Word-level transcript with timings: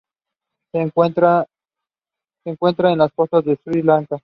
Se 0.73 0.79
encuentra 0.81 1.45
en 2.43 2.97
las 2.97 3.11
costas 3.13 3.45
de 3.45 3.55
Sri 3.63 3.83
Lanka. 3.83 4.19